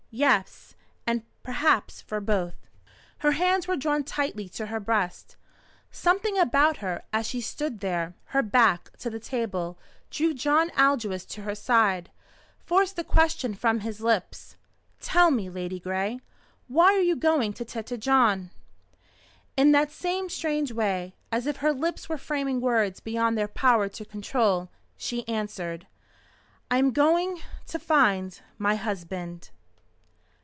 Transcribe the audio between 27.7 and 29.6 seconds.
find my husband."